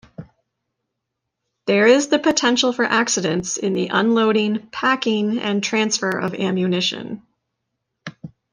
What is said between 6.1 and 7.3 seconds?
of ammunition.